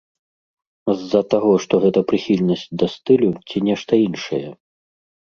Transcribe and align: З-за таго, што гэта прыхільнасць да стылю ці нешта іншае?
З-за 1.01 1.19
таго, 1.33 1.51
што 1.65 1.73
гэта 1.83 1.99
прыхільнасць 2.11 2.63
да 2.83 2.89
стылю 2.95 3.29
ці 3.53 3.63
нешта 3.67 4.01
іншае? 4.07 4.41